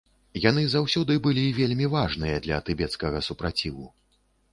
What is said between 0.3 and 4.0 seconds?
Яны заўсёды былі вельмі важныя для тыбецкага супраціву.